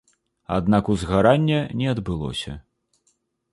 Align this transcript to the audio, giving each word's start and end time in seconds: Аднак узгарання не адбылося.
Аднак 0.55 0.89
узгарання 0.93 1.59
не 1.83 1.87
адбылося. 1.93 2.57